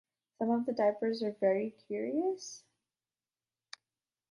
[0.39, 2.63] Some of the diapers are very curious.